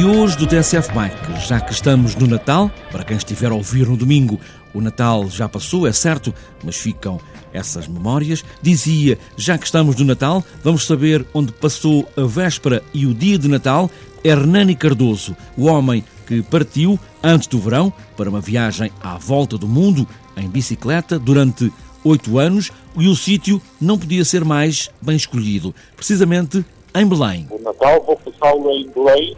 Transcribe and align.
de 0.00 0.06
hoje 0.06 0.34
do 0.34 0.46
TSF 0.46 0.94
Bike, 0.94 1.46
já 1.46 1.60
que 1.60 1.74
estamos 1.74 2.16
no 2.16 2.26
Natal, 2.26 2.70
para 2.90 3.04
quem 3.04 3.18
estiver 3.18 3.50
a 3.50 3.54
ouvir 3.54 3.86
no 3.86 3.98
domingo, 3.98 4.40
o 4.72 4.80
Natal 4.80 5.28
já 5.28 5.46
passou, 5.46 5.86
é 5.86 5.92
certo, 5.92 6.32
mas 6.64 6.76
ficam 6.76 7.20
essas 7.52 7.86
memórias. 7.86 8.42
Dizia, 8.62 9.18
já 9.36 9.58
que 9.58 9.66
estamos 9.66 9.96
no 9.96 10.06
Natal, 10.06 10.42
vamos 10.64 10.86
saber 10.86 11.26
onde 11.34 11.52
passou 11.52 12.08
a 12.16 12.22
véspera 12.22 12.82
e 12.94 13.04
o 13.04 13.12
dia 13.12 13.36
de 13.36 13.46
Natal 13.46 13.90
Hernani 14.24 14.74
Cardoso, 14.74 15.36
o 15.54 15.66
homem 15.66 16.02
que 16.26 16.40
partiu 16.40 16.98
antes 17.22 17.46
do 17.46 17.58
verão 17.58 17.92
para 18.16 18.30
uma 18.30 18.40
viagem 18.40 18.90
à 19.02 19.18
volta 19.18 19.58
do 19.58 19.68
mundo 19.68 20.08
em 20.34 20.48
bicicleta 20.48 21.18
durante 21.18 21.70
oito 22.02 22.38
anos 22.38 22.72
e 22.96 23.06
o 23.06 23.14
sítio 23.14 23.60
não 23.78 23.98
podia 23.98 24.24
ser 24.24 24.46
mais 24.46 24.90
bem 25.02 25.16
escolhido, 25.16 25.74
precisamente 25.94 26.64
em 26.94 27.06
Belém. 27.06 27.46
O 27.50 27.62
Natal 27.62 28.02
vou 28.02 28.16
passá-lo 28.16 28.70
em 28.70 28.88
Belém, 28.88 29.36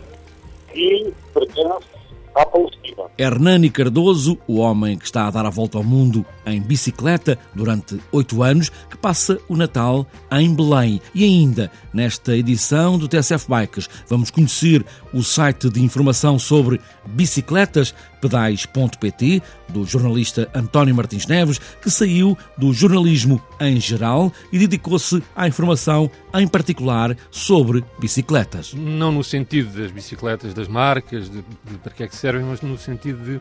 que 0.73 1.12
pertence 1.33 1.87
à 2.35 2.47
Palestina. 2.47 3.05
Hernani 3.19 3.71
Cardoso, 3.71 4.39
o 4.47 4.57
homem 4.57 4.97
que 4.97 5.05
está 5.05 5.27
a 5.27 5.31
dar 5.31 5.45
a 5.45 5.51
volta 5.51 5.79
ao 5.79 5.85
mundo 5.85 6.25
em 6.47 6.61
bicicleta 6.61 7.39
durante 7.55 8.01
oito 8.11 8.42
anos, 8.42 8.70
que 8.91 8.97
passa 8.97 9.39
o 9.48 9.56
Natal 9.56 10.06
em 10.31 10.55
Belém. 10.55 11.01
E 11.14 11.25
ainda, 11.25 11.70
nesta 11.92 12.37
edição 12.37 12.98
do 12.98 13.09
TSF 13.09 13.47
Bikes, 13.48 13.89
vamos 14.09 14.31
conhecer 14.31 14.84
o 15.12 15.23
site 15.23 15.69
de 15.69 15.83
informação 15.83 16.39
sobre 16.39 16.81
bicicletas, 17.07 17.95
pedais.pt, 18.23 19.42
do 19.69 19.84
jornalista 19.84 20.48
António 20.55 20.95
Martins 20.95 21.27
Neves, 21.27 21.59
que 21.59 21.91
saiu 21.91 22.39
do 22.56 22.73
jornalismo 22.73 23.42
em 23.61 23.81
geral 23.81 24.33
e 24.53 24.59
dedicou-se 24.59 25.20
à 25.34 25.48
informação 25.48 26.09
em 26.33 26.47
particular 26.47 27.17
sobre 27.31 27.84
bicicletas. 27.98 28.73
Não 28.73 29.11
no 29.11 29.25
sentido 29.25 29.77
das 29.77 29.91
bicicletas, 29.91 30.55
das 30.55 30.69
marcas, 30.69 31.29
de, 31.29 31.39
de 31.39 31.79
para 31.83 31.92
que 31.92 32.05
é 32.05 32.06
que 32.06 32.17
servem, 32.17 32.45
mas 32.45 32.62
no 32.62 32.79
sentido 32.79 33.23
de 33.25 33.41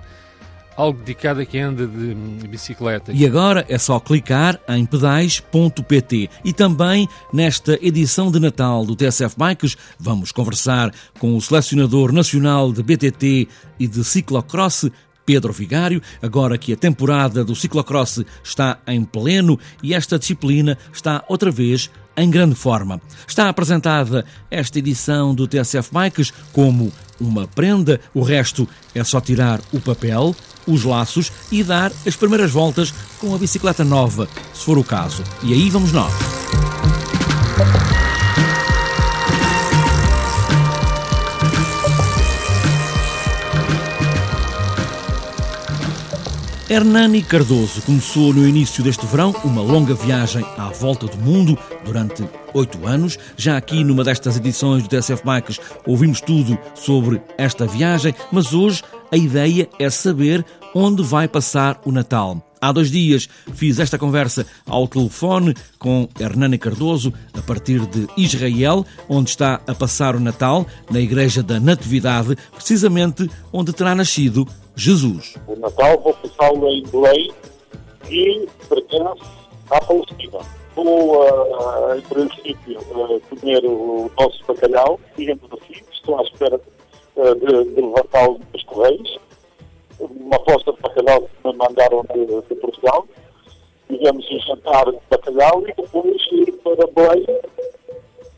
algo 0.76 1.00
dedicado 1.00 1.42
a 1.42 1.46
quem 1.46 1.62
anda 1.62 1.86
de 1.86 2.48
bicicleta. 2.48 3.12
E 3.14 3.26
agora 3.26 3.66
é 3.68 3.78
só 3.78 4.00
clicar 4.00 4.60
em 4.68 4.86
pedais.pt. 4.86 6.30
E 6.44 6.54
também 6.54 7.08
nesta 7.34 7.78
edição 7.82 8.32
de 8.32 8.40
Natal 8.40 8.86
do 8.86 8.96
TSF 8.96 9.36
Bikes 9.38 9.78
vamos 10.00 10.32
conversar 10.32 10.92
com 11.20 11.36
o 11.36 11.42
selecionador 11.42 12.12
nacional 12.12 12.72
de 12.72 12.82
BTT 12.84 13.48
e 13.80 13.88
de 13.88 14.04
ciclocross, 14.04 14.90
Pedro 15.26 15.54
Vigário, 15.54 16.02
agora 16.22 16.58
que 16.58 16.74
a 16.74 16.78
temporada 16.78 17.44
do 17.44 17.56
ciclocross 17.56 18.24
está 18.44 18.80
em 18.88 19.04
pleno 19.04 19.60
e 19.84 19.94
esta 19.94 20.18
disciplina 20.18 20.78
está 20.92 21.24
outra 21.28 21.52
vez 21.52 21.90
em 22.18 22.30
grande 22.30 22.56
forma. 22.56 23.02
Está 23.28 23.50
apresentada 23.50 24.26
esta 24.50 24.80
edição 24.80 25.34
do 25.34 25.48
TSF 25.48 25.90
Bikes 25.92 26.34
como 26.52 26.92
uma 27.20 27.48
prenda, 27.48 28.00
o 28.14 28.22
resto 28.22 28.68
é 28.94 29.04
só 29.04 29.22
tirar 29.22 29.62
o 29.72 29.80
papel, 29.80 30.36
os 30.68 30.84
laços 30.84 31.32
e 31.52 31.64
dar 31.64 31.92
as 32.06 32.16
primeiras 32.16 32.52
voltas 32.52 32.94
com 33.20 33.34
a 33.34 33.38
bicicleta 33.38 33.84
nova, 33.84 34.28
se 34.54 34.64
for 34.64 34.78
o 34.78 34.84
caso. 34.84 35.24
E 35.44 35.54
aí 35.54 35.70
vamos 35.70 35.92
nós. 35.92 36.12
Hernani 46.72 47.22
Cardoso 47.22 47.82
começou 47.82 48.34
no 48.34 48.48
início 48.48 48.82
deste 48.82 49.06
verão 49.06 49.36
uma 49.44 49.62
longa 49.62 49.94
viagem 49.94 50.42
à 50.58 50.70
volta 50.70 51.06
do 51.06 51.18
mundo 51.18 51.60
durante 51.84 52.24
oito 52.54 52.88
anos. 52.88 53.20
Já 53.36 53.58
aqui 53.58 53.84
numa 53.84 54.06
destas 54.06 54.38
edições 54.38 54.82
do 54.82 54.88
TSF 54.88 55.22
Bikes 55.22 55.60
ouvimos 55.86 56.22
tudo 56.22 56.58
sobre 56.74 57.22
esta 57.38 57.68
viagem, 57.68 58.16
mas 58.32 58.54
hoje 58.54 58.84
a 59.12 59.18
ideia 59.18 59.68
é 59.78 59.90
saber 59.90 60.46
onde 60.74 61.04
vai 61.04 61.28
passar 61.28 61.78
o 61.84 61.92
Natal. 61.92 62.42
Há 62.64 62.72
dois 62.72 62.92
dias 62.92 63.28
fiz 63.56 63.80
esta 63.80 63.98
conversa 63.98 64.46
ao 64.68 64.88
telefone 64.88 65.56
com 65.80 66.08
Hernani 66.20 66.60
Cardoso, 66.60 67.12
a 67.36 67.42
partir 67.42 67.88
de 67.88 68.08
Israel, 68.16 68.86
onde 69.10 69.32
está 69.32 69.60
a 69.66 69.74
passar 69.74 70.16
o 70.16 70.20
Natal, 70.20 70.68
na 70.92 71.00
Igreja 71.00 71.42
da 71.42 71.60
Natividade, 71.60 72.38
precisamente 72.54 73.28
onde 73.52 73.74
terá 73.74 73.96
nascido 73.96 74.48
Jesus. 74.76 75.34
O 75.48 75.56
Natal 75.56 76.00
vou 76.04 76.14
passá-lo 76.14 76.68
em 76.68 76.84
Belém, 76.84 77.34
que 78.08 78.48
pertence 78.70 79.24
à 79.72 79.82
Palestina. 79.82 80.38
Vou, 80.76 81.18
uh, 81.18 81.96
em 81.98 82.02
princípio, 82.02 82.80
uh, 82.92 83.20
comer 83.22 83.66
o 83.66 84.12
nosso 84.16 84.40
bacalhau, 84.48 85.00
digamos 85.18 85.50
assim, 85.52 85.82
estou 85.92 86.20
à 86.20 86.22
espera 86.22 86.62
uh, 87.16 87.36
de, 87.40 87.74
de 87.74 87.82
levantá-lo 87.82 88.40
nos 88.54 88.64
Correios 88.66 89.20
uma 90.02 90.40
posta 90.40 90.72
de 90.72 90.82
bacalhau 90.82 91.22
que 91.22 91.48
me 91.48 91.56
mandaram 91.56 92.06
de, 92.14 92.26
de 92.26 92.56
Portugal. 92.56 93.06
Tivemos 93.88 94.32
um 94.32 94.40
jantar 94.40 94.86
de 94.86 95.00
bacalhau 95.10 95.64
e 95.68 95.74
depois 95.74 96.28
ir 96.32 96.52
para 96.64 96.88
Belém, 96.88 97.26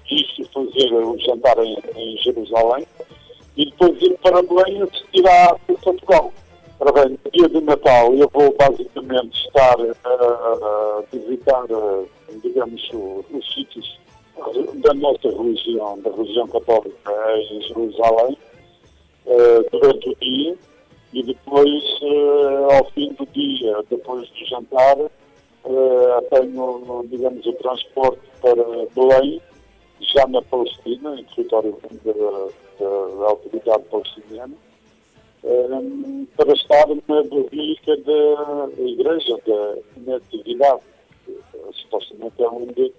isto 0.09 0.46
fazer 0.52 0.94
o 0.94 1.18
jantar 1.19 1.57
em, 1.59 1.78
em, 1.96 2.18
Jerusalém, 2.18 2.85
e 3.56 3.66
depois 3.66 4.02
ir 4.02 4.18
para 4.19 4.41
Belém 4.41 4.81
assistir 4.81 5.28
à 5.28 5.56
Portugal. 5.84 6.34
Ora 6.79 6.91
bem, 6.91 7.19
no 7.23 7.31
dia 7.31 7.50
de 7.50 7.62
Natal 7.62 8.13
eu 8.13 8.29
vou 8.34 8.53
basicamente 8.57 9.46
estar 9.46 9.78
a 10.03 11.03
visitar, 11.12 11.66
digamos, 12.41 12.90
os 12.94 13.53
sítios 13.53 14.00
da 14.84 14.94
nossa 14.96 15.29
religião, 15.29 16.00
da 16.02 16.12
religião 16.12 16.47
católica 16.47 17.13
em 17.38 17.62
Jerusalém, 17.62 18.38
uh, 19.28 19.69
durante 19.72 20.09
o 20.09 20.16
dia 20.16 20.57
e 21.13 21.24
depois, 21.24 21.84
uh, 22.01 22.72
ao 22.72 22.91
fim 22.91 23.13
do 23.13 23.25
dia, 23.28 23.84
depois 23.90 24.28
do 24.29 24.46
jantar, 24.46 24.97
tenho, 26.29 27.06
digamos, 27.09 27.46
o 27.46 27.53
transporte 27.53 28.19
para 28.41 28.63
Belém, 28.96 29.41
já 30.02 30.28
na 30.28 30.41
Palestina, 30.41 31.16
em 31.18 31.23
território 31.23 31.78
da, 32.03 32.12
da, 32.12 33.16
da 33.19 33.25
autoridade 33.29 33.84
palestiniana, 33.84 34.56
uh, 35.44 36.28
para 36.35 36.53
estar 36.53 36.88
na 37.07 37.23
Basílica 37.23 37.96
da 37.97 38.69
Igreja 38.84 39.38
da 39.46 39.75
Natividade, 40.12 40.81
supostamente 41.73 42.41
é 42.41 42.47
onde 42.47 42.91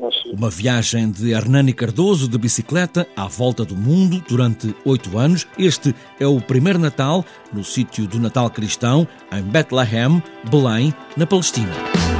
Nascido. 0.00 0.36
Uma 0.38 0.48
viagem 0.48 1.10
de 1.10 1.32
Hernani 1.32 1.72
Cardoso 1.72 2.28
de 2.28 2.38
bicicleta 2.38 3.06
à 3.16 3.26
volta 3.26 3.64
do 3.64 3.74
mundo 3.74 4.22
durante 4.28 4.74
oito 4.84 5.18
anos. 5.18 5.46
Este 5.58 5.94
é 6.20 6.26
o 6.26 6.40
primeiro 6.40 6.78
Natal 6.78 7.24
no 7.52 7.64
sítio 7.64 8.06
do 8.06 8.20
Natal 8.20 8.48
Cristão, 8.50 9.06
em 9.32 9.42
Bethlehem, 9.42 10.22
Belém, 10.48 10.94
na 11.16 11.26
Palestina. 11.26 12.11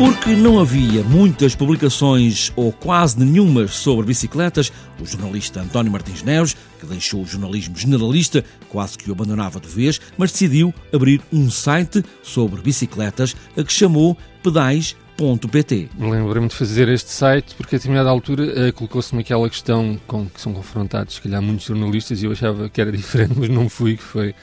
Porque 0.00 0.30
não 0.30 0.58
havia 0.58 1.04
muitas 1.04 1.54
publicações 1.54 2.50
ou 2.56 2.72
quase 2.72 3.22
nenhumas 3.22 3.72
sobre 3.72 4.06
bicicletas, 4.06 4.72
o 4.98 5.04
jornalista 5.04 5.60
António 5.60 5.92
Martins 5.92 6.22
Neves, 6.22 6.56
que 6.78 6.86
deixou 6.86 7.20
o 7.20 7.26
jornalismo 7.26 7.76
generalista, 7.76 8.42
quase 8.70 8.96
que 8.96 9.10
o 9.10 9.12
abandonava 9.12 9.60
de 9.60 9.68
vez, 9.68 10.00
mas 10.16 10.32
decidiu 10.32 10.72
abrir 10.90 11.20
um 11.30 11.50
site 11.50 12.02
sobre 12.22 12.62
bicicletas 12.62 13.36
a 13.54 13.62
que 13.62 13.70
chamou 13.70 14.16
pedais.pt. 14.42 15.90
Lembrei-me 15.98 16.48
de 16.48 16.54
fazer 16.54 16.88
este 16.88 17.10
site 17.10 17.54
porque 17.54 17.76
a 17.76 17.78
determinada 17.78 18.08
altura 18.08 18.44
uh, 18.44 18.72
colocou-se-me 18.72 19.20
aquela 19.20 19.50
questão 19.50 20.00
com 20.06 20.24
que 20.30 20.40
são 20.40 20.54
confrontados, 20.54 21.16
se 21.16 21.20
calhar, 21.20 21.42
muitos 21.42 21.66
jornalistas 21.66 22.22
e 22.22 22.24
eu 22.24 22.32
achava 22.32 22.70
que 22.70 22.80
era 22.80 22.90
diferente, 22.96 23.34
mas 23.36 23.50
não 23.50 23.68
fui, 23.68 23.98
que 23.98 24.02
foi 24.02 24.34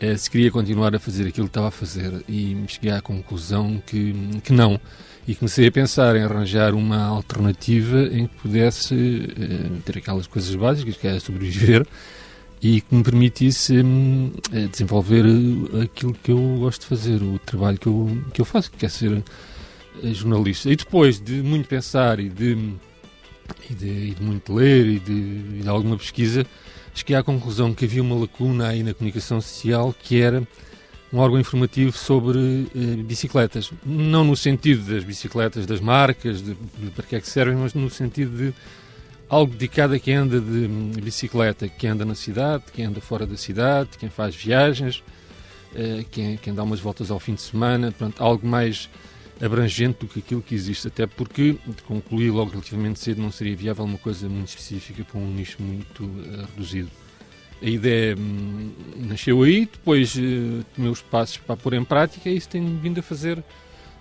é, 0.00 0.16
se 0.16 0.30
queria 0.30 0.50
continuar 0.50 0.94
a 0.94 0.98
fazer 0.98 1.26
aquilo 1.26 1.46
que 1.46 1.50
estava 1.50 1.68
a 1.68 1.70
fazer 1.70 2.24
e 2.28 2.56
cheguei 2.68 2.90
à 2.90 3.00
conclusão 3.00 3.82
que, 3.86 4.14
que 4.42 4.52
não. 4.52 4.80
E 5.26 5.34
comecei 5.34 5.66
a 5.66 5.72
pensar 5.72 6.14
em 6.14 6.22
arranjar 6.22 6.74
uma 6.74 7.04
alternativa 7.04 8.02
em 8.12 8.26
que 8.26 8.34
pudesse 8.36 8.94
é, 8.94 9.80
ter 9.84 9.98
aquelas 9.98 10.26
coisas 10.26 10.54
básicas, 10.54 10.96
que 10.96 11.06
é 11.08 11.18
sobreviver, 11.18 11.86
e 12.62 12.80
que 12.80 12.94
me 12.94 13.02
permitisse 13.02 13.74
é, 14.52 14.66
desenvolver 14.68 15.24
aquilo 15.82 16.14
que 16.14 16.30
eu 16.30 16.56
gosto 16.60 16.82
de 16.82 16.86
fazer, 16.86 17.22
o 17.22 17.38
trabalho 17.40 17.78
que 17.78 17.86
eu, 17.86 18.22
que 18.32 18.40
eu 18.40 18.44
faço, 18.44 18.70
que 18.70 18.86
é 18.86 18.88
ser 18.88 19.24
jornalista. 20.12 20.70
E 20.70 20.76
depois 20.76 21.20
de 21.20 21.42
muito 21.42 21.68
pensar 21.68 22.20
e 22.20 22.28
de, 22.28 22.52
e 23.70 23.74
de, 23.74 23.86
e 23.86 24.14
de 24.14 24.22
muito 24.22 24.54
ler 24.54 24.86
e 24.86 24.98
de, 25.00 25.12
e 25.12 25.60
de 25.62 25.68
alguma 25.68 25.96
pesquisa, 25.96 26.46
cheguei 26.96 27.14
à 27.14 27.22
conclusão 27.22 27.74
que 27.74 27.84
havia 27.84 28.02
uma 28.02 28.16
lacuna 28.16 28.68
aí 28.68 28.82
na 28.82 28.94
comunicação 28.94 29.40
social 29.40 29.94
que 30.02 30.20
era 30.20 30.42
um 31.12 31.18
órgão 31.18 31.38
informativo 31.38 31.96
sobre 31.96 32.66
eh, 32.74 33.02
bicicletas. 33.02 33.70
Não 33.84 34.24
no 34.24 34.34
sentido 34.34 34.92
das 34.92 35.04
bicicletas, 35.04 35.66
das 35.66 35.80
marcas, 35.80 36.42
de, 36.42 36.54
de 36.54 36.90
para 36.90 37.06
que 37.06 37.16
é 37.16 37.20
que 37.20 37.28
servem, 37.28 37.54
mas 37.56 37.74
no 37.74 37.88
sentido 37.88 38.36
de 38.36 38.54
algo 39.28 39.52
dedicado 39.52 39.94
a 39.94 39.98
quem 39.98 40.14
anda 40.14 40.40
de 40.40 40.68
bicicleta, 41.00 41.68
quem 41.68 41.90
anda 41.90 42.04
na 42.04 42.14
cidade, 42.14 42.64
quem 42.72 42.86
anda 42.86 43.00
fora 43.00 43.26
da 43.26 43.36
cidade, 43.36 43.90
quem 43.98 44.08
faz 44.08 44.34
viagens, 44.34 45.02
quem, 46.10 46.36
quem 46.36 46.54
dá 46.54 46.62
umas 46.62 46.80
voltas 46.80 47.10
ao 47.10 47.18
fim 47.18 47.34
de 47.34 47.42
semana, 47.42 47.92
pronto, 47.92 48.22
algo 48.22 48.46
mais 48.46 48.88
abrangente 49.40 50.00
do 50.00 50.08
que 50.08 50.20
aquilo 50.20 50.42
que 50.42 50.54
existe, 50.54 50.88
até 50.88 51.06
porque, 51.06 51.56
concluí 51.86 52.30
logo 52.30 52.50
relativamente 52.50 52.98
cedo, 52.98 53.20
não 53.20 53.30
seria 53.30 53.56
viável 53.56 53.84
uma 53.84 53.98
coisa 53.98 54.28
muito 54.28 54.48
específica 54.48 55.04
para 55.04 55.20
um 55.20 55.30
nicho 55.30 55.60
muito 55.60 56.04
uh, 56.04 56.46
reduzido. 56.54 56.90
A 57.62 57.66
ideia 57.66 58.16
hum, 58.16 58.70
nasceu 58.96 59.42
aí, 59.42 59.66
depois 59.66 60.14
uh, 60.16 60.64
tomei 60.74 60.90
os 60.90 61.02
passos 61.02 61.38
para 61.38 61.56
pôr 61.56 61.74
em 61.74 61.84
prática 61.84 62.28
e 62.28 62.36
isso 62.36 62.48
tenho 62.48 62.78
vindo 62.78 63.00
a 63.00 63.02
fazer 63.02 63.42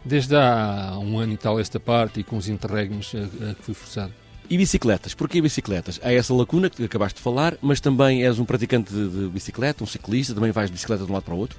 desde 0.04 0.36
há 0.36 0.98
um 1.02 1.18
ano 1.18 1.34
e 1.34 1.38
tal 1.38 1.60
esta 1.60 1.80
parte 1.80 2.20
e 2.20 2.24
com 2.24 2.38
os 2.38 2.48
interregnos 2.48 3.14
a, 3.16 3.52
a 3.52 3.56
que 3.56 3.64
fui 3.64 3.74
forçado. 3.74 4.14
E 4.48 4.58
bicicletas? 4.58 5.16
Porquê 5.16 5.42
bicicletas? 5.42 6.00
Há 6.04 6.14
essa 6.14 6.34
lacuna 6.34 6.70
que 6.70 6.84
acabaste 6.84 7.18
de 7.18 7.24
falar, 7.24 7.58
mas 7.62 7.80
também 7.80 8.24
és 8.24 8.38
um 8.38 8.46
praticante 8.46 8.94
de, 8.94 9.10
de 9.10 9.28
bicicleta, 9.30 9.84
um 9.84 9.88
ciclista, 9.88 10.36
também 10.36 10.52
vais 10.52 10.70
de 10.70 10.74
bicicleta 10.74 11.04
de 11.04 11.10
um 11.10 11.14
lado 11.14 11.24
para 11.24 11.34
o 11.34 11.38
outro? 11.38 11.58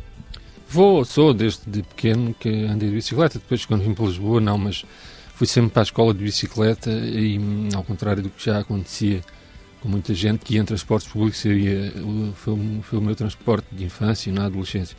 Vou, 0.76 1.06
sou 1.06 1.32
desde 1.32 1.62
de 1.66 1.82
pequeno 1.82 2.34
que 2.38 2.50
andei 2.50 2.90
de 2.90 2.96
bicicleta, 2.96 3.38
depois 3.38 3.64
quando 3.64 3.82
vim 3.82 3.94
para 3.94 4.04
Lisboa 4.04 4.42
não, 4.42 4.58
mas 4.58 4.84
fui 5.34 5.46
sempre 5.46 5.70
para 5.70 5.80
a 5.80 5.84
escola 5.84 6.12
de 6.12 6.22
bicicleta 6.22 6.90
e 6.90 7.40
ao 7.74 7.82
contrário 7.82 8.22
do 8.22 8.28
que 8.28 8.44
já 8.44 8.58
acontecia 8.58 9.22
com 9.80 9.88
muita 9.88 10.12
gente 10.12 10.44
que 10.44 10.52
ia 10.52 10.60
em 10.60 10.66
transportes 10.66 11.10
públicos 11.10 11.40
seria, 11.40 11.90
foi, 12.34 12.58
foi 12.82 12.98
o 12.98 13.00
meu 13.00 13.16
transporte 13.16 13.66
de 13.72 13.84
infância 13.84 14.28
e 14.28 14.34
na 14.34 14.44
adolescência. 14.44 14.94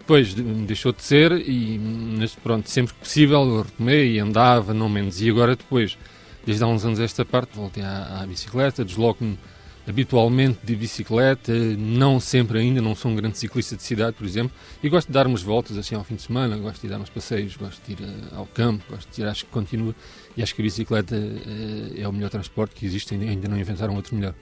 Depois 0.00 0.34
deixou 0.34 0.92
de 0.92 1.04
ser 1.04 1.30
e 1.48 1.78
mas 2.18 2.34
pronto, 2.34 2.68
sempre 2.68 2.92
que 2.92 2.98
possível 2.98 3.62
retomei 3.62 4.14
e 4.14 4.18
andava, 4.18 4.74
não 4.74 4.88
menos. 4.88 5.22
E 5.22 5.30
agora 5.30 5.54
depois, 5.54 5.96
desde 6.44 6.64
há 6.64 6.66
uns 6.66 6.84
anos 6.84 6.98
esta 6.98 7.24
parte, 7.24 7.54
voltei 7.54 7.84
à, 7.84 8.22
à 8.22 8.26
bicicleta, 8.26 8.84
desloco-me 8.84 9.38
habitualmente 9.86 10.58
de 10.62 10.76
bicicleta, 10.76 11.52
não 11.52 12.20
sempre 12.20 12.58
ainda, 12.58 12.80
não 12.80 12.94
sou 12.94 13.10
um 13.10 13.16
grande 13.16 13.38
ciclista 13.38 13.76
de 13.76 13.82
cidade, 13.82 14.16
por 14.16 14.26
exemplo, 14.26 14.52
e 14.82 14.88
gosto 14.88 15.08
de 15.08 15.12
dar 15.12 15.26
umas 15.26 15.42
voltas 15.42 15.76
assim 15.76 15.94
ao 15.94 16.04
fim 16.04 16.14
de 16.14 16.22
semana, 16.22 16.56
gosto 16.56 16.82
de 16.82 16.88
dar 16.88 17.00
uns 17.00 17.10
passeios, 17.10 17.56
gosto 17.56 17.80
de 17.86 17.92
ir 17.92 18.06
eh, 18.06 18.36
ao 18.36 18.46
campo, 18.46 18.84
gosto 18.88 19.12
de 19.12 19.22
ir, 19.22 19.24
acho 19.26 19.44
que 19.44 19.50
continua, 19.50 19.94
e 20.36 20.42
acho 20.42 20.54
que 20.54 20.62
a 20.62 20.64
bicicleta 20.64 21.16
eh, 21.16 22.00
é 22.00 22.08
o 22.08 22.12
melhor 22.12 22.30
transporte 22.30 22.74
que 22.74 22.86
existe, 22.86 23.14
ainda 23.14 23.48
não 23.48 23.58
inventaram 23.58 23.94
outro 23.96 24.14
melhor. 24.14 24.34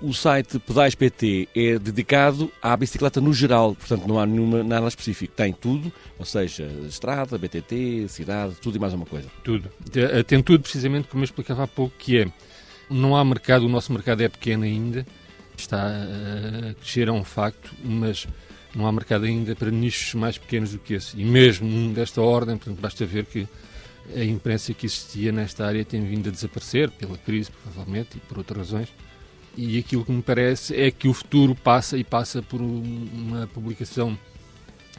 O 0.00 0.12
site 0.12 0.58
Pedais 0.58 0.94
PT 0.94 1.48
é 1.56 1.78
dedicado 1.78 2.52
à 2.60 2.76
bicicleta 2.76 3.18
no 3.18 3.32
geral, 3.32 3.74
portanto 3.74 4.06
não 4.06 4.20
há 4.20 4.26
nenhuma, 4.26 4.62
nada 4.62 4.86
específico. 4.86 5.32
Tem 5.34 5.54
tudo, 5.54 5.90
ou 6.18 6.24
seja, 6.26 6.70
estrada, 6.86 7.38
BTT, 7.38 8.06
cidade, 8.08 8.56
tudo 8.60 8.76
e 8.76 8.78
mais 8.78 8.92
uma 8.92 9.06
coisa. 9.06 9.26
Tudo. 9.42 9.70
Tem 10.26 10.42
tudo 10.42 10.60
precisamente 10.60 11.08
como 11.08 11.22
eu 11.22 11.24
explicava 11.24 11.62
há 11.62 11.66
pouco, 11.66 11.94
que 11.98 12.18
é 12.18 12.28
não 12.88 13.16
há 13.16 13.24
mercado, 13.24 13.66
o 13.66 13.68
nosso 13.68 13.92
mercado 13.92 14.22
é 14.22 14.28
pequeno 14.28 14.64
ainda, 14.64 15.06
está 15.56 15.86
a 15.86 16.74
crescer, 16.74 17.08
é 17.08 17.12
um 17.12 17.24
facto, 17.24 17.72
mas 17.82 18.26
não 18.74 18.86
há 18.86 18.92
mercado 18.92 19.24
ainda 19.24 19.54
para 19.56 19.70
nichos 19.70 20.14
mais 20.14 20.36
pequenos 20.38 20.72
do 20.72 20.78
que 20.78 20.94
esse. 20.94 21.18
E 21.18 21.24
mesmo 21.24 21.92
desta 21.92 22.20
ordem, 22.20 22.56
portanto, 22.56 22.80
basta 22.80 23.04
ver 23.06 23.24
que 23.24 23.48
a 24.14 24.22
imprensa 24.22 24.72
que 24.72 24.86
existia 24.86 25.32
nesta 25.32 25.66
área 25.66 25.84
tem 25.84 26.04
vindo 26.04 26.28
a 26.28 26.32
desaparecer, 26.32 26.90
pela 26.90 27.16
crise, 27.18 27.50
provavelmente, 27.50 28.16
e 28.16 28.20
por 28.20 28.38
outras 28.38 28.58
razões. 28.58 28.88
E 29.56 29.78
aquilo 29.78 30.04
que 30.04 30.12
me 30.12 30.22
parece 30.22 30.76
é 30.76 30.90
que 30.90 31.08
o 31.08 31.14
futuro 31.14 31.54
passa 31.54 31.96
e 31.96 32.04
passa 32.04 32.42
por 32.42 32.60
uma 32.60 33.46
publicação 33.46 34.16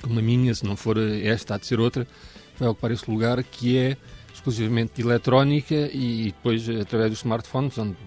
como 0.01 0.19
a 0.19 0.21
minha, 0.21 0.53
se 0.53 0.65
não 0.65 0.75
for 0.75 0.97
esta, 0.97 1.55
há 1.55 1.57
de 1.57 1.65
ser 1.65 1.79
outra, 1.79 2.07
vai 2.57 2.67
ocupar 2.67 2.91
esse 2.91 3.09
lugar, 3.09 3.43
que 3.43 3.77
é 3.77 3.97
exclusivamente 4.47 4.93
de 4.95 5.01
eletrónica 5.01 5.75
e 5.93 6.25
depois 6.27 6.67
através 6.69 7.09
dos 7.09 7.19
smartphones, 7.19 7.77
onde 7.77 7.97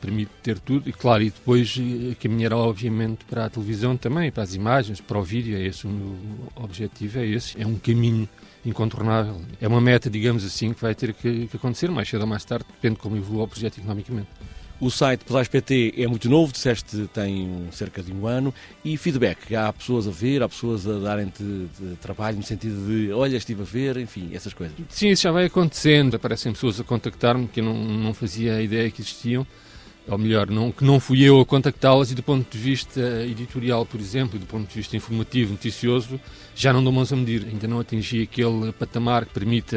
permite 0.00 0.30
ter 0.42 0.58
tudo, 0.58 0.88
e 0.88 0.92
claro, 0.92 1.22
e 1.22 1.30
depois 1.30 1.76
eh, 1.78 2.14
caminhará 2.20 2.56
obviamente 2.56 3.24
para 3.24 3.46
a 3.46 3.50
televisão 3.50 3.96
também, 3.96 4.30
para 4.30 4.42
as 4.42 4.54
imagens, 4.54 5.00
para 5.00 5.18
o 5.18 5.22
vídeo, 5.22 5.56
é 5.56 5.62
esse 5.62 5.86
o 5.86 5.90
meu 5.90 6.16
objetivo, 6.56 7.18
é 7.18 7.26
esse, 7.26 7.60
é 7.60 7.66
um 7.66 7.76
caminho 7.76 8.28
incontornável. 8.64 9.40
É 9.60 9.66
uma 9.66 9.80
meta, 9.80 10.10
digamos 10.10 10.44
assim, 10.44 10.72
que 10.72 10.82
vai 10.82 10.94
ter 10.94 11.14
que, 11.14 11.46
que 11.46 11.56
acontecer 11.56 11.90
mais 11.90 12.08
cedo 12.08 12.22
ou 12.22 12.26
mais 12.26 12.44
tarde, 12.44 12.66
depende 12.68 12.96
de 12.96 13.00
como 13.00 13.16
evolua 13.16 13.44
o 13.44 13.48
projeto 13.48 13.78
economicamente. 13.78 14.28
O 14.78 14.90
site 14.90 15.24
Pedais 15.24 15.48
PT 15.48 15.94
é 15.96 16.06
muito 16.06 16.28
novo, 16.28 16.52
disseste 16.52 17.08
tem 17.14 17.66
cerca 17.72 18.02
de 18.02 18.12
um 18.12 18.26
ano, 18.26 18.52
e 18.84 18.96
feedback, 18.98 19.56
há 19.56 19.72
pessoas 19.72 20.06
a 20.06 20.10
ver, 20.10 20.42
há 20.42 20.48
pessoas 20.48 20.86
a 20.86 20.98
darem-te 20.98 21.42
trabalho 22.02 22.36
no 22.36 22.42
sentido 22.42 22.86
de, 22.86 23.10
olha, 23.10 23.38
estive 23.38 23.62
a 23.62 23.64
ver, 23.64 23.96
enfim, 23.96 24.30
essas 24.34 24.52
coisas. 24.52 24.76
Sim, 24.90 25.08
isso 25.08 25.22
já 25.22 25.32
vai 25.32 25.46
acontecendo, 25.46 26.14
aparecem 26.16 26.52
pessoas 26.52 26.78
a 26.78 26.84
contactar-me 26.84 27.48
que 27.48 27.60
eu 27.60 27.64
não, 27.64 27.74
não 27.74 28.12
fazia 28.12 28.60
ideia 28.60 28.90
que 28.90 29.00
existiam, 29.00 29.46
ou 30.08 30.16
melhor, 30.16 30.48
não, 30.48 30.70
que 30.70 30.84
não 30.84 31.00
fui 31.00 31.22
eu 31.22 31.40
a 31.40 31.44
contactá-las 31.44 32.10
e 32.12 32.14
do 32.14 32.22
ponto 32.22 32.48
de 32.50 32.58
vista 32.58 33.00
editorial, 33.24 33.84
por 33.84 34.00
exemplo, 34.00 34.36
e 34.36 34.38
do 34.38 34.46
ponto 34.46 34.68
de 34.68 34.74
vista 34.74 34.96
informativo, 34.96 35.52
noticioso, 35.52 36.20
já 36.54 36.72
não 36.72 36.82
dou 36.82 36.92
mãos 36.92 37.12
a 37.12 37.16
medir. 37.16 37.44
Ainda 37.46 37.66
não 37.66 37.80
atingi 37.80 38.22
aquele 38.22 38.72
patamar 38.72 39.26
que 39.26 39.32
permita 39.32 39.76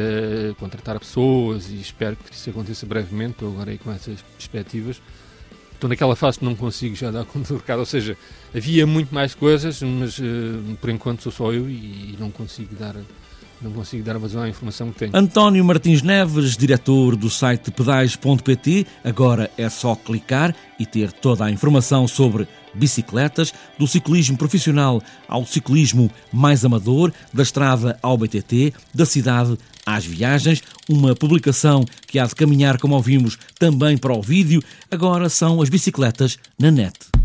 contratar 0.58 0.98
pessoas 1.00 1.68
e 1.70 1.80
espero 1.80 2.16
que 2.16 2.32
isso 2.32 2.48
aconteça 2.48 2.86
brevemente, 2.86 3.32
estou 3.32 3.50
agora 3.50 3.72
aí 3.72 3.78
com 3.78 3.90
essas 3.90 4.22
perspectivas. 4.22 5.02
Estou 5.72 5.88
naquela 5.88 6.14
fase 6.14 6.38
que 6.38 6.44
não 6.44 6.54
consigo 6.54 6.94
já 6.94 7.10
dar 7.10 7.24
conta 7.26 7.52
do 7.52 7.58
recado, 7.58 7.80
ou 7.80 7.86
seja, 7.86 8.16
havia 8.54 8.86
muito 8.86 9.12
mais 9.12 9.34
coisas, 9.34 9.82
mas 9.82 10.18
uh, 10.18 10.22
por 10.80 10.90
enquanto 10.90 11.22
sou 11.22 11.32
só 11.32 11.52
eu 11.52 11.68
e, 11.68 12.14
e 12.14 12.16
não 12.20 12.30
consigo 12.30 12.74
dar 12.76 12.94
não 13.62 13.72
consigo 13.72 14.02
dar 14.02 14.18
vazão 14.18 14.42
à 14.42 14.48
informação 14.48 14.90
que 14.92 15.00
tenho. 15.00 15.12
António 15.14 15.64
Martins 15.64 16.02
Neves, 16.02 16.56
diretor 16.56 17.16
do 17.16 17.28
site 17.28 17.70
pedais.pt. 17.70 18.86
Agora 19.04 19.50
é 19.56 19.68
só 19.68 19.94
clicar 19.94 20.54
e 20.78 20.86
ter 20.86 21.12
toda 21.12 21.44
a 21.44 21.50
informação 21.50 22.08
sobre 22.08 22.48
bicicletas, 22.72 23.52
do 23.78 23.86
ciclismo 23.86 24.36
profissional 24.36 25.02
ao 25.28 25.44
ciclismo 25.44 26.10
mais 26.32 26.64
amador, 26.64 27.12
da 27.32 27.42
estrada 27.42 27.98
ao 28.02 28.16
BTT, 28.16 28.72
da 28.94 29.04
cidade 29.04 29.58
às 29.84 30.04
viagens, 30.04 30.62
uma 30.88 31.14
publicação 31.14 31.84
que 32.06 32.18
há 32.18 32.26
de 32.26 32.34
caminhar, 32.34 32.78
como 32.78 32.94
ouvimos, 32.94 33.38
também 33.58 33.98
para 33.98 34.16
o 34.16 34.22
vídeo. 34.22 34.62
Agora 34.90 35.28
são 35.28 35.60
as 35.60 35.68
bicicletas 35.68 36.38
na 36.58 36.70
net. 36.70 37.19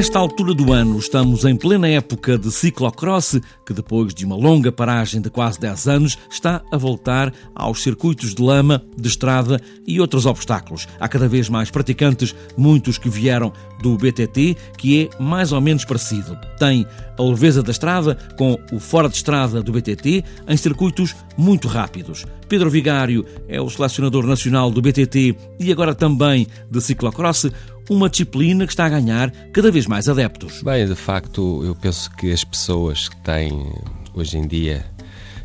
Nesta 0.00 0.18
altura 0.18 0.54
do 0.54 0.72
ano, 0.72 0.98
estamos 0.98 1.44
em 1.44 1.54
plena 1.54 1.86
época 1.86 2.38
de 2.38 2.50
ciclocross, 2.50 3.38
que 3.66 3.74
depois 3.74 4.14
de 4.14 4.24
uma 4.24 4.34
longa 4.34 4.72
paragem 4.72 5.20
de 5.20 5.28
quase 5.28 5.60
10 5.60 5.88
anos, 5.88 6.18
está 6.30 6.62
a 6.72 6.78
voltar 6.78 7.30
aos 7.54 7.82
circuitos 7.82 8.34
de 8.34 8.40
lama, 8.42 8.82
de 8.96 9.08
estrada 9.08 9.60
e 9.86 10.00
outros 10.00 10.24
obstáculos. 10.24 10.88
Há 10.98 11.06
cada 11.06 11.28
vez 11.28 11.50
mais 11.50 11.70
praticantes, 11.70 12.34
muitos 12.56 12.96
que 12.96 13.10
vieram 13.10 13.52
do 13.82 13.94
BTT, 13.98 14.56
que 14.78 15.02
é 15.02 15.22
mais 15.22 15.52
ou 15.52 15.60
menos 15.60 15.84
parecido. 15.84 16.34
Tem 16.58 16.86
a 17.18 17.22
leveza 17.22 17.62
da 17.62 17.70
estrada 17.70 18.16
com 18.38 18.58
o 18.72 18.80
fora 18.80 19.06
de 19.06 19.16
estrada 19.16 19.62
do 19.62 19.70
BTT 19.70 20.24
em 20.48 20.56
circuitos 20.56 21.14
muito 21.36 21.68
rápidos. 21.68 22.24
Pedro 22.48 22.70
Vigário 22.70 23.24
é 23.46 23.60
o 23.60 23.68
selecionador 23.68 24.26
nacional 24.26 24.70
do 24.70 24.80
BTT 24.80 25.36
e 25.60 25.70
agora 25.70 25.94
também 25.94 26.46
de 26.70 26.80
ciclocross 26.80 27.50
uma 27.88 28.08
disciplina 28.08 28.66
que 28.66 28.72
está 28.72 28.86
a 28.86 28.88
ganhar 28.88 29.30
cada 29.52 29.70
vez 29.70 29.86
mais 29.86 30.08
adeptos. 30.08 30.62
Bem, 30.62 30.86
de 30.86 30.94
facto, 30.94 31.64
eu 31.64 31.74
penso 31.74 32.10
que 32.16 32.32
as 32.32 32.44
pessoas 32.44 33.08
que 33.08 33.16
têm 33.18 33.72
hoje 34.14 34.38
em 34.38 34.46
dia 34.46 34.84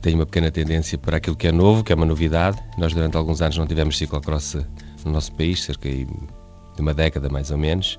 têm 0.01 0.13
uma 0.13 0.25
pequena 0.25 0.51
tendência 0.51 0.97
para 0.97 1.17
aquilo 1.17 1.35
que 1.35 1.47
é 1.47 1.51
novo, 1.51 1.83
que 1.83 1.91
é 1.91 1.95
uma 1.95 2.05
novidade. 2.05 2.57
Nós 2.77 2.93
durante 2.93 3.17
alguns 3.17 3.41
anos 3.41 3.57
não 3.57 3.65
tivemos 3.65 3.97
ciclocross 3.97 4.57
no 5.03 5.11
nosso 5.11 5.31
país, 5.33 5.63
cerca 5.63 5.89
de 5.89 6.07
uma 6.79 6.93
década 6.93 7.29
mais 7.29 7.49
ou 7.51 7.57
menos. 7.57 7.97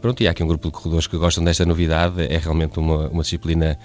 Pronto, 0.00 0.22
e 0.22 0.28
há 0.28 0.30
aqui 0.30 0.42
um 0.42 0.46
grupo 0.46 0.68
de 0.68 0.72
corredores 0.72 1.06
que 1.06 1.16
gostam 1.16 1.42
desta 1.42 1.64
novidade. 1.64 2.22
É 2.22 2.38
realmente 2.38 2.78
uma, 2.78 3.08
uma 3.08 3.22
disciplina 3.22 3.78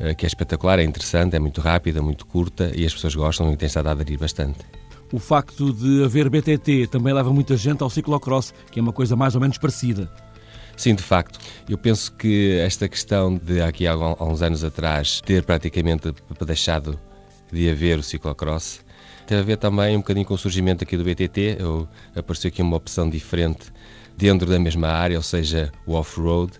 uh, 0.00 0.14
que 0.14 0.24
é 0.24 0.28
espetacular, 0.28 0.78
é 0.78 0.84
interessante, 0.84 1.36
é 1.36 1.38
muito 1.38 1.60
rápida, 1.60 2.00
muito 2.00 2.26
curta 2.26 2.72
e 2.74 2.86
as 2.86 2.94
pessoas 2.94 3.14
gostam 3.14 3.52
e 3.52 3.56
têm 3.56 3.66
estado 3.66 3.88
a 3.88 3.90
aderir 3.90 4.18
bastante. 4.18 4.58
O 5.12 5.18
facto 5.18 5.72
de 5.72 6.04
haver 6.04 6.28
BTT 6.28 6.88
também 6.88 7.12
leva 7.12 7.32
muita 7.32 7.56
gente 7.56 7.82
ao 7.82 7.90
ciclocross, 7.90 8.52
que 8.70 8.78
é 8.78 8.82
uma 8.82 8.92
coisa 8.92 9.14
mais 9.14 9.34
ou 9.34 9.40
menos 9.40 9.58
parecida. 9.58 10.10
Sim, 10.76 10.94
de 10.94 11.02
facto. 11.02 11.38
Eu 11.68 11.78
penso 11.78 12.12
que 12.12 12.58
esta 12.58 12.88
questão 12.88 13.36
de 13.36 13.62
aqui 13.62 13.86
há 13.86 13.96
uns 13.96 14.42
anos 14.42 14.62
atrás 14.62 15.20
ter 15.20 15.42
praticamente 15.44 16.12
deixado 16.44 16.98
de 17.50 17.70
haver 17.70 17.98
o 17.98 18.02
ciclocross 18.02 18.84
tem 19.26 19.38
a 19.38 19.42
ver 19.42 19.56
também 19.56 19.96
um 19.96 20.00
bocadinho 20.00 20.24
com 20.24 20.34
o 20.34 20.38
surgimento 20.38 20.84
aqui 20.84 20.96
do 20.96 21.02
BTT. 21.02 21.56
Eu, 21.58 21.88
apareceu 22.14 22.48
aqui 22.48 22.62
uma 22.62 22.76
opção 22.76 23.10
diferente 23.10 23.72
dentro 24.16 24.48
da 24.48 24.58
mesma 24.58 24.88
área, 24.88 25.16
ou 25.16 25.22
seja, 25.22 25.72
o 25.84 25.94
off-road, 25.94 26.52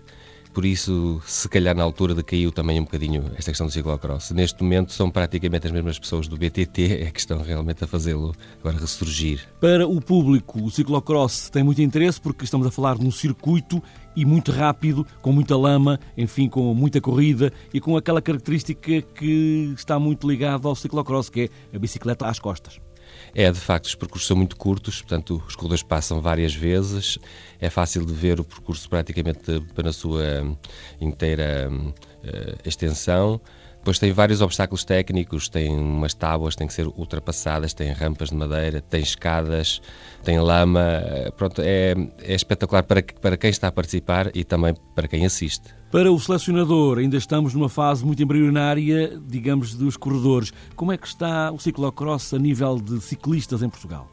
por 0.57 0.65
isso, 0.65 1.21
se 1.23 1.47
calhar 1.47 1.75
na 1.75 1.83
altura 1.83 2.15
decaiu 2.15 2.51
também 2.51 2.79
um 2.79 2.83
bocadinho 2.83 3.25
esta 3.37 3.51
questão 3.51 3.67
do 3.67 3.71
ciclocross. 3.71 4.31
Neste 4.31 4.63
momento 4.63 4.91
são 4.91 5.07
praticamente 5.07 5.67
as 5.67 5.71
mesmas 5.71 5.99
pessoas 5.99 6.27
do 6.27 6.35
BTT 6.35 7.03
é 7.03 7.11
que 7.11 7.19
estão 7.19 7.43
realmente 7.43 7.83
a 7.83 7.87
fazê-lo 7.87 8.33
agora 8.59 8.79
ressurgir. 8.79 9.47
Para 9.61 9.87
o 9.87 10.01
público, 10.01 10.59
o 10.59 10.71
ciclocross 10.71 11.51
tem 11.51 11.61
muito 11.61 11.79
interesse 11.79 12.19
porque 12.19 12.43
estamos 12.43 12.65
a 12.65 12.71
falar 12.71 12.97
de 12.97 13.05
um 13.05 13.11
circuito 13.11 13.83
e 14.15 14.25
muito 14.25 14.51
rápido, 14.51 15.05
com 15.21 15.31
muita 15.31 15.55
lama, 15.55 15.99
enfim, 16.17 16.49
com 16.49 16.73
muita 16.73 16.99
corrida 16.99 17.53
e 17.71 17.79
com 17.79 17.95
aquela 17.95 18.19
característica 18.19 18.99
que 18.99 19.75
está 19.77 19.99
muito 19.99 20.27
ligada 20.27 20.67
ao 20.67 20.75
ciclocross, 20.75 21.29
que 21.29 21.51
é 21.71 21.75
a 21.75 21.77
bicicleta 21.77 22.25
às 22.25 22.39
costas. 22.39 22.86
É, 23.33 23.51
de 23.51 23.59
facto, 23.59 23.85
os 23.85 23.95
percursos 23.95 24.27
são 24.27 24.37
muito 24.37 24.55
curtos, 24.55 25.01
portanto, 25.01 25.43
os 25.47 25.55
corredores 25.55 25.83
passam 25.83 26.21
várias 26.21 26.53
vezes, 26.55 27.19
é 27.59 27.69
fácil 27.69 28.05
de 28.05 28.13
ver 28.13 28.39
o 28.39 28.43
percurso 28.43 28.89
praticamente 28.89 29.41
na 29.83 29.93
sua 29.93 30.57
inteira 30.99 31.69
uh, 31.71 32.57
extensão. 32.65 33.39
Depois 33.87 33.99
tem 33.99 34.11
vários 34.11 34.41
obstáculos 34.41 34.83
técnicos, 34.83 35.47
tem 35.47 35.73
umas 35.73 36.13
tábuas 36.13 36.55
que 36.55 36.57
têm 36.57 36.67
que 36.67 36.73
ser 36.73 36.87
ultrapassadas, 36.87 37.73
tem 37.73 37.89
rampas 37.93 38.31
de 38.31 38.35
madeira, 38.35 38.81
tem 38.81 38.99
escadas, 38.99 39.81
tem 40.25 40.37
lama. 40.41 41.01
Pronto, 41.37 41.61
é, 41.63 41.95
é 42.21 42.35
espetacular 42.35 42.83
para, 42.83 43.01
para 43.01 43.37
quem 43.37 43.49
está 43.49 43.69
a 43.69 43.71
participar 43.71 44.29
e 44.35 44.43
também 44.43 44.75
para 44.93 45.07
quem 45.07 45.25
assiste. 45.25 45.73
Para 45.89 46.11
o 46.11 46.19
selecionador, 46.19 46.97
ainda 46.97 47.15
estamos 47.15 47.53
numa 47.53 47.69
fase 47.69 48.05
muito 48.05 48.21
embrionária, 48.21 49.17
digamos, 49.25 49.73
dos 49.73 49.95
corredores. 49.95 50.51
Como 50.75 50.91
é 50.91 50.97
que 50.97 51.07
está 51.07 51.49
o 51.49 51.57
ciclocross 51.57 52.33
a 52.33 52.37
nível 52.37 52.81
de 52.81 52.99
ciclistas 52.99 53.63
em 53.63 53.69
Portugal? 53.69 54.11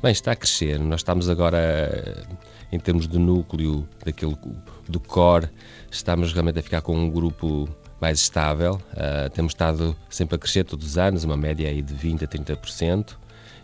Bem, 0.00 0.12
está 0.12 0.30
a 0.30 0.36
crescer. 0.36 0.78
Nós 0.78 1.00
estamos 1.00 1.28
agora, 1.28 2.24
em 2.70 2.78
termos 2.78 3.08
de 3.08 3.18
núcleo, 3.18 3.84
daquele, 4.04 4.38
do 4.88 5.00
core, 5.00 5.48
estamos 5.90 6.32
realmente 6.32 6.60
a 6.60 6.62
ficar 6.62 6.82
com 6.82 6.96
um 6.96 7.10
grupo 7.10 7.68
mais 8.02 8.18
estável. 8.18 8.82
Uh, 8.92 9.30
temos 9.30 9.52
estado 9.52 9.96
sempre 10.10 10.34
a 10.34 10.38
crescer 10.38 10.64
todos 10.64 10.84
os 10.84 10.98
anos, 10.98 11.22
uma 11.22 11.36
média 11.36 11.68
aí 11.68 11.80
de 11.80 11.94
20% 11.94 12.24
a 12.24 12.26
30%. 12.26 13.16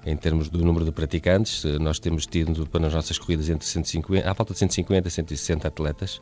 Em 0.06 0.16
termos 0.16 0.48
do 0.48 0.64
número 0.64 0.84
de 0.84 0.92
praticantes, 0.92 1.64
nós 1.80 1.98
temos 1.98 2.24
tido 2.24 2.64
para 2.68 2.86
as 2.86 2.94
nossas 2.94 3.18
corridas 3.18 3.48
entre 3.50 3.66
150, 3.66 4.30
à 4.30 4.32
falta 4.32 4.52
de 4.52 4.60
150 4.60 5.08
a 5.08 5.10
160 5.10 5.66
atletas 5.68 6.20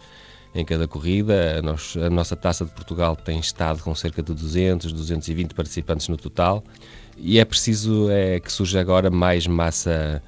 em 0.54 0.64
cada 0.64 0.88
corrida. 0.88 1.58
A, 1.58 1.62
nós, 1.62 1.94
a 1.94 2.08
nossa 2.08 2.35
Taça 2.35 2.64
de 2.64 2.70
Portugal 2.70 3.14
tem 3.14 3.38
estado 3.38 3.82
com 3.82 3.94
cerca 3.94 4.23
de 4.23 4.32
200, 4.32 4.92
220 4.92 5.54
participantes 5.54 6.08
no 6.08 6.16
total. 6.16 6.64
E 7.18 7.38
é 7.38 7.44
preciso 7.44 8.11
é, 8.11 8.40
que 8.40 8.50
surja 8.50 8.80
agora 8.80 9.11
mais 9.11 9.46
massa 9.46 10.23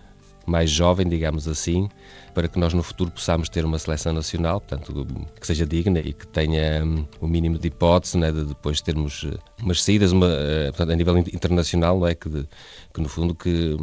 mais 0.49 0.71
jovem, 0.71 1.09
digamos 1.09 1.47
assim, 1.47 1.89
para 2.35 2.49
que 2.49 2.59
nós 2.59 2.73
no 2.73 2.83
futuro 2.83 3.11
possamos 3.11 3.49
ter 3.49 3.65
uma 3.65 3.79
seleção 3.79 4.13
nacional, 4.13 4.61
portanto, 4.61 5.07
que 5.41 5.47
seja 5.47 5.67
digna 5.67 6.01
e 6.01 6.13
que 6.13 6.27
tenha 6.27 6.85
um, 6.85 7.07
o 7.21 7.29
mínimo 7.29 7.59
de 7.59 7.69
hipótese 7.69 8.17
né, 8.17 8.33
de 8.33 8.45
depois 8.45 8.81
termos 8.81 9.25
uh, 9.25 9.39
umas 9.63 9.83
saídas 9.83 10.13
uma, 10.13 10.27
uh, 10.27 10.69
portanto, 10.69 10.91
a 10.91 10.97
nível 10.97 11.19
internacional, 11.19 11.99
não 11.99 12.07
é? 12.07 12.15
que, 12.15 12.29
de, 12.29 12.47
que 12.93 13.01
no 13.01 13.09
fundo 13.09 13.35
que, 13.35 13.77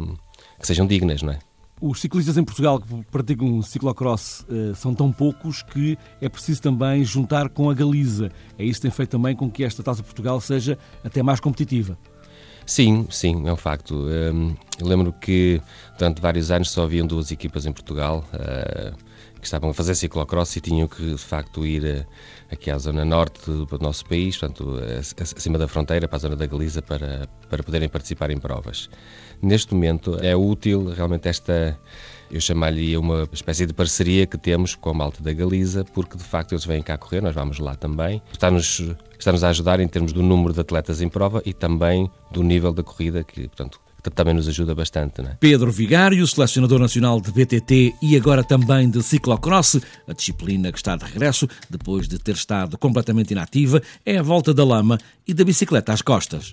que 0.58 0.66
sejam 0.66 0.86
dignas, 0.86 1.22
não 1.22 1.32
é? 1.32 1.38
Os 1.78 2.00
ciclistas 2.00 2.38
em 2.38 2.44
Portugal 2.44 2.80
que 2.80 3.04
praticam 3.10 3.60
ciclocross 3.60 4.46
uh, 4.48 4.74
são 4.74 4.94
tão 4.94 5.12
poucos 5.12 5.62
que 5.62 5.98
é 6.22 6.28
preciso 6.28 6.62
também 6.62 7.04
juntar 7.04 7.50
com 7.50 7.68
a 7.68 7.74
Galiza. 7.74 8.30
É 8.58 8.64
isso 8.64 8.80
que 8.80 8.82
tem 8.82 8.90
feito 8.90 9.10
também 9.10 9.36
com 9.36 9.50
que 9.50 9.62
esta 9.62 9.82
Taça 9.82 10.02
Portugal 10.02 10.40
seja 10.40 10.78
até 11.04 11.22
mais 11.22 11.38
competitiva. 11.38 11.98
Sim, 12.66 13.06
sim, 13.10 13.46
é 13.46 13.52
um 13.52 13.56
facto. 13.56 13.94
Um, 13.94 14.56
eu 14.80 14.86
lembro 14.86 15.12
que 15.12 15.62
durante 15.96 16.20
vários 16.20 16.50
anos 16.50 16.68
só 16.70 16.82
haviam 16.82 17.06
duas 17.06 17.30
equipas 17.30 17.64
em 17.64 17.72
Portugal 17.72 18.24
uh, 18.34 18.96
que 19.38 19.44
estavam 19.44 19.70
a 19.70 19.74
fazer 19.74 19.94
ciclocross 19.94 20.56
e 20.56 20.60
tinham 20.60 20.88
que, 20.88 21.12
de 21.12 21.16
facto, 21.18 21.64
ir 21.64 21.84
uh, 21.84 22.06
aqui 22.50 22.68
à 22.68 22.76
zona 22.76 23.04
norte 23.04 23.48
do 23.48 23.78
nosso 23.80 24.04
país, 24.06 24.36
portanto, 24.36 24.80
acima 25.36 25.58
da 25.58 25.68
fronteira, 25.68 26.08
para 26.08 26.16
a 26.16 26.18
zona 26.18 26.34
da 26.34 26.44
Galiza, 26.44 26.82
para, 26.82 27.28
para 27.48 27.62
poderem 27.62 27.88
participar 27.88 28.32
em 28.32 28.38
provas. 28.38 28.90
Neste 29.40 29.72
momento 29.72 30.18
é 30.20 30.34
útil 30.34 30.92
realmente 30.92 31.28
esta 31.28 31.78
eu 32.30 32.40
chamaria 32.40 32.98
uma 32.98 33.28
espécie 33.32 33.66
de 33.66 33.72
parceria 33.72 34.26
que 34.26 34.38
temos 34.38 34.74
com 34.74 34.90
a 34.90 34.94
malta 34.94 35.22
da 35.22 35.32
Galiza, 35.32 35.84
porque 35.84 36.16
de 36.16 36.24
facto 36.24 36.52
eles 36.52 36.64
vêm 36.64 36.82
cá 36.82 36.96
correr, 36.96 37.20
nós 37.20 37.34
vamos 37.34 37.58
lá 37.58 37.74
também. 37.74 38.22
Está-nos 38.32 38.80
está 39.18 39.32
-nos 39.32 39.44
a 39.44 39.48
ajudar 39.50 39.80
em 39.80 39.88
termos 39.88 40.12
do 40.12 40.22
número 40.22 40.52
de 40.52 40.60
atletas 40.60 41.00
em 41.00 41.08
prova 41.08 41.42
e 41.44 41.52
também 41.52 42.10
do 42.30 42.42
nível 42.42 42.72
da 42.72 42.82
corrida, 42.82 43.24
que 43.24 43.48
portanto 43.48 43.80
também 44.10 44.34
nos 44.34 44.48
ajuda 44.48 44.74
bastante. 44.74 45.20
É? 45.20 45.36
Pedro 45.40 45.70
Vigário, 45.72 46.26
selecionador 46.26 46.78
nacional 46.78 47.20
de 47.20 47.32
BTT 47.32 47.94
e 48.02 48.16
agora 48.16 48.44
também 48.44 48.88
de 48.88 49.02
ciclocross, 49.02 49.80
a 50.06 50.12
disciplina 50.12 50.70
que 50.70 50.78
está 50.78 50.96
de 50.96 51.04
regresso 51.04 51.48
depois 51.68 52.06
de 52.08 52.18
ter 52.18 52.34
estado 52.34 52.78
completamente 52.78 53.32
inativa, 53.32 53.82
é 54.04 54.18
a 54.18 54.22
volta 54.22 54.54
da 54.54 54.64
lama 54.64 54.98
e 55.26 55.34
da 55.34 55.44
bicicleta 55.44 55.92
às 55.92 56.02
costas. 56.02 56.52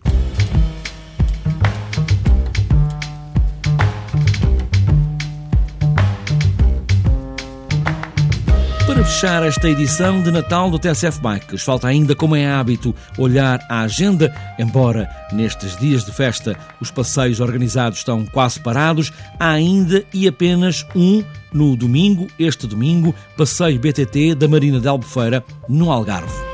Para 9.04 9.12
fechar 9.12 9.44
esta 9.44 9.70
edição 9.70 10.22
de 10.22 10.32
Natal 10.32 10.72
do 10.72 10.80
TSF 10.80 11.20
Bikes, 11.20 11.62
falta 11.62 11.90
ainda, 11.90 12.16
como 12.16 12.38
é 12.38 12.50
hábito, 12.50 12.96
olhar 13.18 13.60
a 13.68 13.82
agenda, 13.82 14.34
embora 14.58 15.10
nestes 15.34 15.76
dias 15.76 16.06
de 16.06 16.12
festa 16.14 16.58
os 16.80 16.90
passeios 16.90 17.42
organizados 17.42 18.00
estão 18.00 18.26
quase 18.26 18.62
parados, 18.62 19.12
há 19.38 19.50
ainda 19.50 20.06
e 20.14 20.26
apenas 20.26 20.86
um 20.96 21.22
no 21.52 21.76
domingo, 21.76 22.28
este 22.40 22.66
domingo, 22.66 23.14
passeio 23.36 23.78
BTT 23.78 24.36
da 24.36 24.48
Marina 24.48 24.80
de 24.80 24.88
Albufeira, 24.88 25.44
no 25.68 25.92
Algarve. 25.92 26.53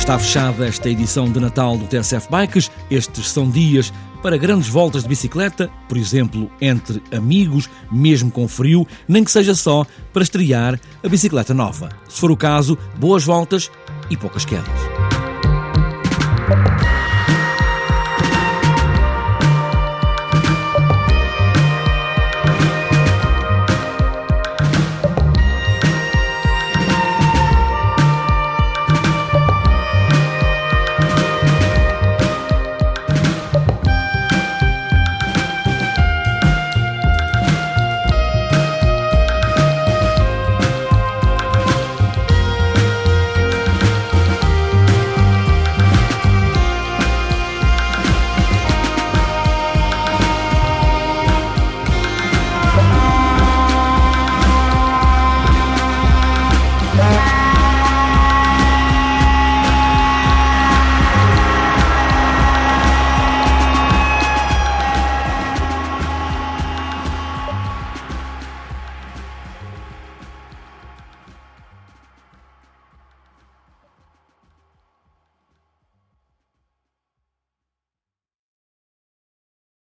Está 0.00 0.18
fechada 0.18 0.66
esta 0.66 0.88
edição 0.88 1.30
de 1.30 1.38
Natal 1.38 1.76
do 1.76 1.86
TSF 1.86 2.26
Bikes. 2.30 2.70
Estes 2.90 3.28
são 3.28 3.48
dias 3.48 3.92
para 4.22 4.38
grandes 4.38 4.68
voltas 4.68 5.02
de 5.02 5.08
bicicleta, 5.10 5.70
por 5.86 5.96
exemplo, 5.98 6.50
entre 6.58 7.02
amigos, 7.12 7.68
mesmo 7.92 8.30
com 8.30 8.48
frio, 8.48 8.88
nem 9.06 9.22
que 9.22 9.30
seja 9.30 9.54
só 9.54 9.86
para 10.10 10.22
estrear 10.22 10.80
a 11.04 11.08
bicicleta 11.08 11.52
nova. 11.52 11.90
Se 12.08 12.18
for 12.18 12.30
o 12.30 12.36
caso, 12.36 12.78
boas 12.98 13.24
voltas 13.24 13.70
e 14.08 14.16
poucas 14.16 14.46
quedas. 14.46 14.66